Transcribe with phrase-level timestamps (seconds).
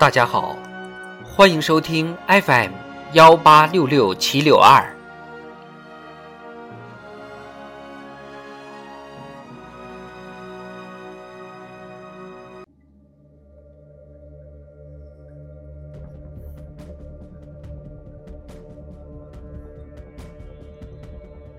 [0.00, 0.56] 大家好，
[1.22, 2.70] 欢迎收听 FM
[3.12, 4.82] 幺八六六七六二。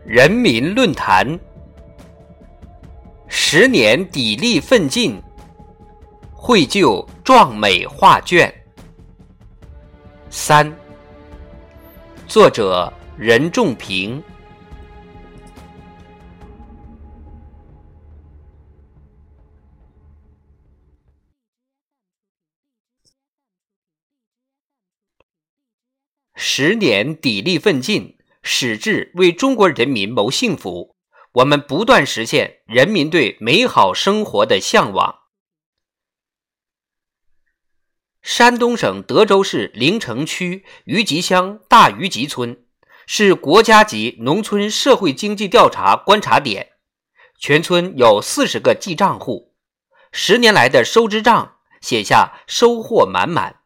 [0.03, 1.39] 人民论坛，
[3.27, 5.21] 十年砥砺奋进，
[6.51, 8.53] 绘就壮美画卷。
[10.29, 10.77] 三，
[12.27, 14.21] 作者任仲平。
[26.35, 28.17] 十年砥砺奋进。
[28.43, 30.97] 矢志为中国人民谋幸福，
[31.31, 35.20] 我们不断实现人民对美好生活的向往。
[38.21, 42.63] 山东省德州市临城区余集乡大余集村
[43.07, 46.73] 是国家级农村社会经济调查观察点，
[47.39, 49.55] 全村有四十个记账户，
[50.11, 53.61] 十年来的收支账写下收获满满，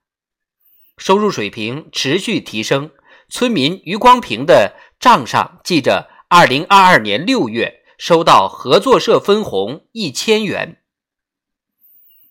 [0.98, 2.92] 收入水平持续提升。
[3.28, 10.82] 村民余光平的账上记着，二零二二年六月收到合作社分红一千元。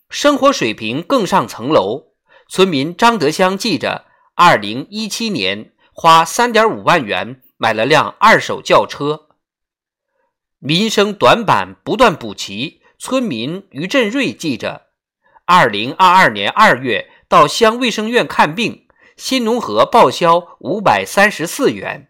[0.08, 2.13] 生活水平更上层楼，
[2.48, 9.28] 村民张德香记着，二零一七年花三点五万元买了辆二手轿车。
[10.58, 14.86] 民生短板不断补齐，村民于振瑞记着，
[15.44, 18.82] 二零二二年二月到乡卫生院看病。
[19.16, 22.08] 新农合报销五百三十四元，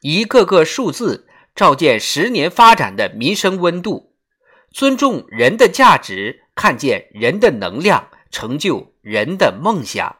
[0.00, 4.14] 一个个数字照见十年发展的民生温度。
[4.70, 10.16] 尊重人的价值，看见人的能量，成就人的梦想。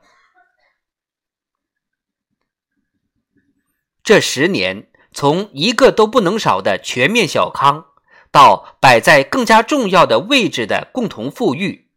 [4.03, 7.87] 这十年，从一个都不能少的全面小康，
[8.31, 11.91] 到摆在更加重要的位置的共同富裕。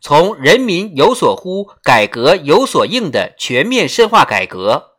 [0.00, 4.96] 从人民有所呼、改革有所应的全面深化改革，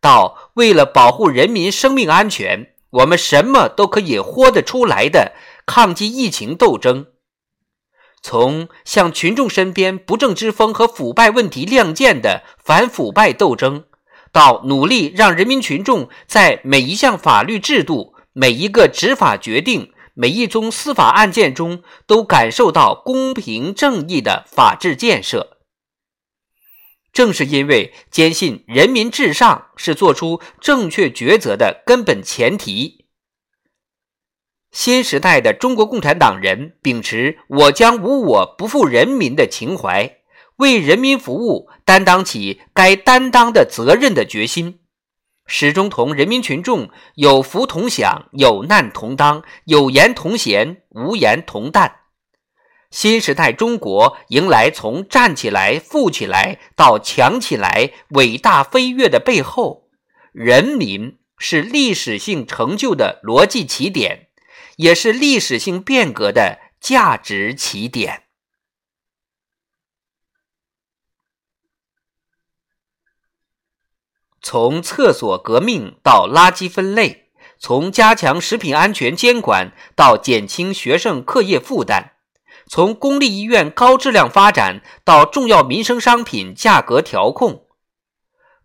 [0.00, 5.32] 到为了保护人民生命安全，我们什么都可以豁得出来的
[5.66, 7.06] 抗击疫情斗争；
[8.26, 13.84] 从向群众身边不正之风和腐败问题亮剑的反腐败斗争，
[14.32, 19.92] 到努力让人民群众在每一项法律制度、每一个执法决定。
[20.16, 25.58] 每一宗司法案件中，都感受到公平正义的法治建设。
[27.12, 33.03] 正是因为坚信人民至上是做出正确抉择的根本前提，
[34.74, 40.16] 新时代的中国共产党人秉持“我将无我，不负人民”的情怀，
[40.56, 44.80] 为人民服务，担当起该担当的责任的决心。
[45.46, 52.00] 始终同人民群众有福同享、有难同当、有言同嫌、无言同担。
[52.90, 59.84] 新时代中国迎来从站起来、富起来到强起来、伟大飞跃的背后，
[60.32, 64.23] 人民是历史性成就的逻辑起点，
[64.76, 68.22] 也是历史性变革的价值起点。
[74.42, 82.10] 从厕所革命到垃圾分类，从加强食品安全监管到减轻学生课业负担，
[82.66, 87.66] 从公立医院高质量发展到重要民生商品价格调控，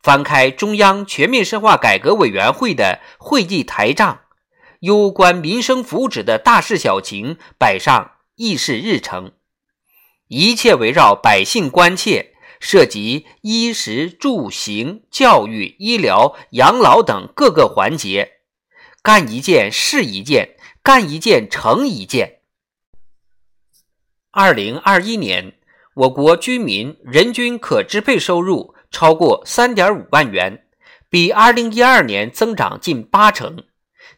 [0.01, 4.23] 翻开中央全面深化改革委员会的会议台账，
[4.79, 9.33] 攸关民生福祉的大事小情摆上议事日程，
[10.27, 12.35] 一切围绕百姓关切。
[12.61, 18.33] 涉及衣食住行、教育、医疗、养老等各个环节，
[19.01, 22.39] 干一件是一件，干一件成一件。
[24.31, 25.53] 二零二一年，
[25.95, 30.65] 我国居民人均可支配收入超过三点五万元，
[31.09, 33.63] 比二零一二年增长近八成，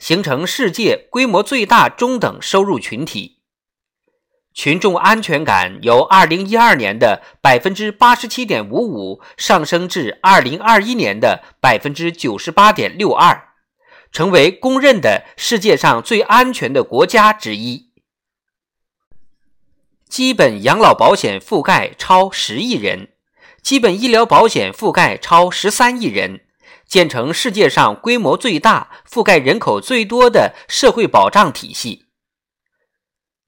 [0.01, 3.37] 形成世界规模最大中等收入群体。
[4.51, 13.49] 群众安全感由二零一二年的百分之八十七点五五上升至二零二一年的百分之九十八点六二，
[14.11, 17.91] 成为公认的世界上最安全的国家之一。
[20.09, 23.09] 基本养老保险覆盖超十亿人，
[23.61, 26.41] 基本医疗保险覆盖超十三亿人，
[26.91, 32.07] 建成世界上规模最大、覆盖人口最多的社会保障体系。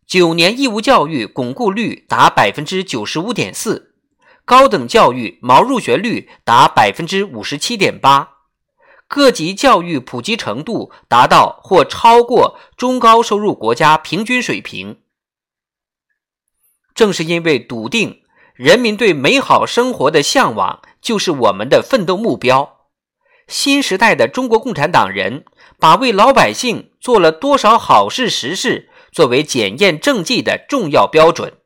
[0.07, 3.95] 九年义务教育巩固率达百分之九十五点四，
[4.45, 8.35] 高等教育毛入学率达百分之五十七点八，
[9.09, 15.01] 各级教育普及程度达到或超过中高收入国家平均水平。
[16.95, 18.23] 正是因为笃定
[18.55, 22.82] 人民对美好生活的向往就是我们的奋斗目标，
[23.47, 25.45] 新时代的中国共产党人
[25.79, 28.89] 把为老百姓做了多少好事实事。
[29.11, 31.59] 作为检验政绩的重要标准，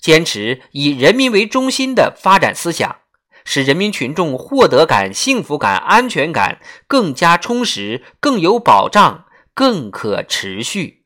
[0.00, 3.00] 坚持以人民为中心的发展思想，
[3.44, 11.04] 使人民群众获得感、幸福感、安全感更加充实、更有保障、更可持续。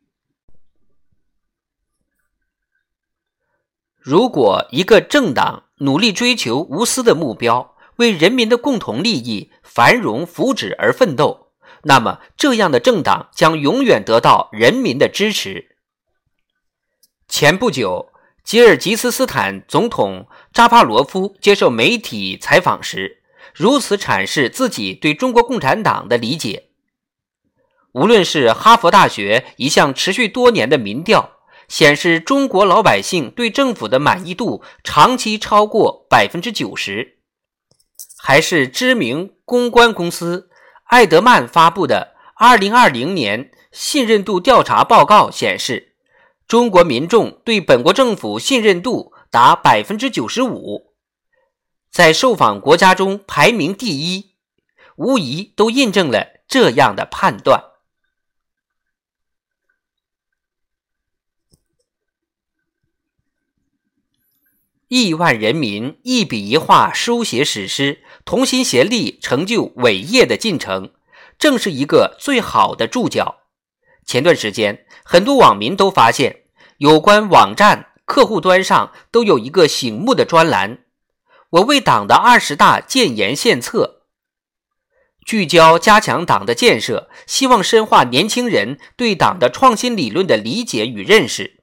[3.98, 7.71] 如果一个政党努力追求无私的目标，
[8.02, 11.52] 为人民的共同利益、繁荣福祉而奋斗。
[11.84, 15.76] 那么，这样的政党将永远得到人民的支持。
[17.26, 18.12] 前不久，
[18.44, 23.22] 吉尔吉斯斯坦总统扎帕罗夫接受媒体采访时，
[23.54, 26.68] 如此阐释自己对中国共产党的理解：
[27.92, 31.38] 无论是哈佛大学一项持续多年的民调
[31.68, 37.18] 显示，中国老百姓对政府的满意度长期超过百分之九十，
[38.24, 40.48] 还是知名公关公司。
[40.84, 45.96] 艾德曼发布的2020年信任度调查报告显示，
[46.46, 50.92] 中国民众对本国政府信任度达百分之九十五，
[51.90, 54.36] 在受访国家中排名第一，
[54.94, 57.71] 无疑都印证了这样的判断。
[64.94, 68.02] 亿万人民一笔一画书写史诗。
[68.26, 70.92] 同心协力成就伟业的进程，
[71.38, 73.38] 正是一个最好的注脚。
[74.04, 76.42] 前段时间，很多网民都发现，
[76.76, 80.80] 有关网站客户端上都有一个醒目的专栏
[81.48, 84.02] ：“我为党的二十大建言献策”，
[85.24, 91.61] 聚焦加强党的建设，希望深化年轻人对党的创新理论的理解与认识，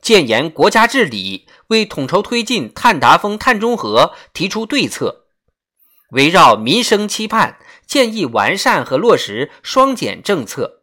[0.00, 5.26] 建言国家治理，为统筹推进碳达峰、碳中和提出对策。
[6.12, 10.82] 围绕民生期盼，建议完善和落实双减政策，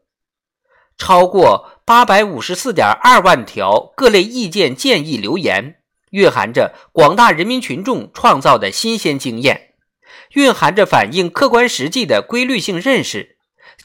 [0.97, 5.75] 超过八百五十四点二万条各类意见建议留言，
[6.11, 9.73] 蕴含着广大人民群众创造的新鲜经验，
[10.33, 13.36] 蕴含着反映客观实际的规律性认识，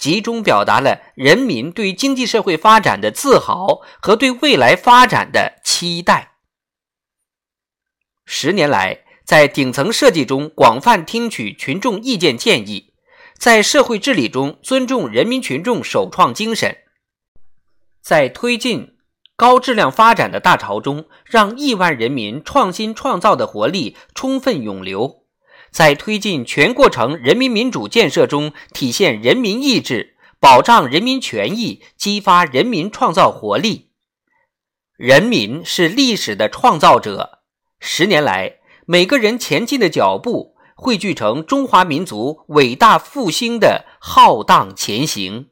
[0.02, 6.32] 集中表达了人民对经济社会发展的自豪和对未来发展的期待。
[8.26, 9.04] 十年来。
[9.24, 12.92] 在顶层设计中广泛听取群众意见建议，
[13.38, 16.78] 在社会治理中尊重人民群众首创精神，
[18.02, 18.96] 在推进
[19.36, 25.21] 高质量发展的大潮中，让亿万人民创新创造的活力充分涌流，
[25.72, 33.90] 在推进全过程人民民主建设中体现人民意志，保障人民权益，激发人民创造活力。
[34.96, 37.40] 人民是历史的创造者，
[37.80, 38.58] 十年来。
[38.84, 45.50] 每个人前进的脚步汇聚成中华民族伟大复兴的浩荡前行。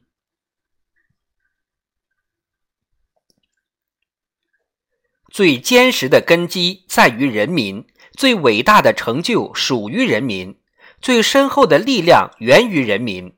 [5.31, 7.87] 最坚实的根基在于人民，
[8.17, 10.59] 最伟大的成就属于人民，
[11.01, 13.35] 最深厚的力量源于人民。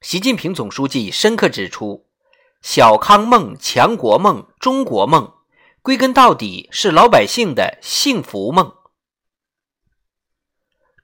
[0.00, 2.06] 习近平总书记深刻指出
[2.60, 5.32] ：“小康梦、强国梦、中国梦，
[5.82, 8.74] 归根到底是老百姓的幸福梦。”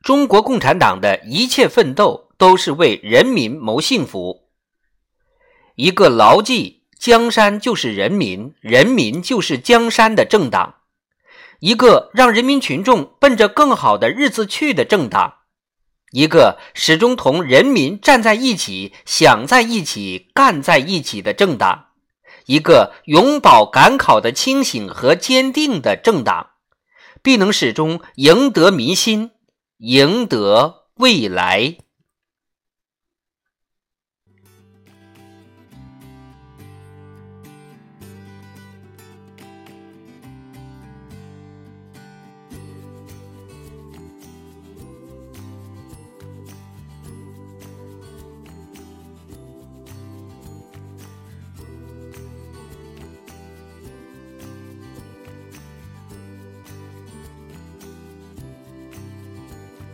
[0.03, 4.49] 中国共产党的一切奋斗都是为人民谋幸福。
[5.77, 10.82] 一个牢记“江山就是人民，人民就是江山”的政党，
[11.63, 15.35] 一个让人民群众奔着更好的日子去的政党，
[16.11, 21.91] 一个始终同人民站在一起、想在一起、干在一起的政党，
[22.47, 26.51] 一个永葆赶考的清醒和坚定的政党，
[27.23, 29.31] 必能始终赢得民心。
[29.79, 31.77] 赢得未来。